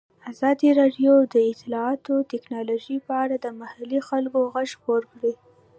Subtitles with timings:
[0.31, 5.33] ازادي راډیو د اطلاعاتی تکنالوژي په اړه د محلي خلکو غږ خپور کړی.